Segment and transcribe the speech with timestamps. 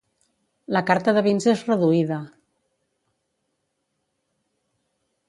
[0.75, 2.17] La carta de vins és reduïda.